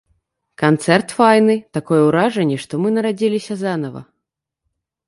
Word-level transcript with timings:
Канцэрт 0.61 1.13
файны, 1.19 1.55
такое 1.79 2.01
ўражанне, 2.07 2.57
што 2.65 2.73
мы 2.87 2.99
нарадзіліся 2.99 3.53
занава! 3.65 4.01